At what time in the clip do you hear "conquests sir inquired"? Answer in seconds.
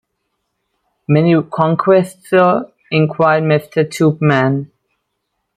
1.51-3.43